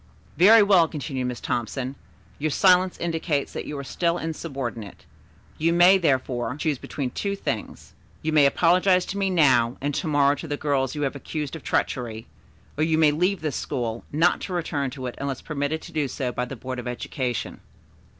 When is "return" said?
14.53-14.89